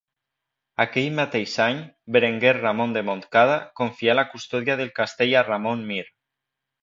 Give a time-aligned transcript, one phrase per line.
[0.85, 1.81] Aquell mateix any,
[2.15, 6.03] Berenguer Ramon de Montcada confià la custòdia del castell a Ramon Mir.